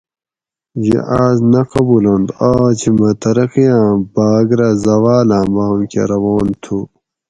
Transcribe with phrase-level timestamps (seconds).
[0.85, 6.77] یہ آۤس نہ قبولنت آج مۤہ ترقی آۤں باۤگ رہ زواۤلاۤں بام کہ روان تُھو